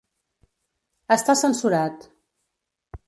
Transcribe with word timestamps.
Està 1.17 1.37
censurat. 1.43 2.11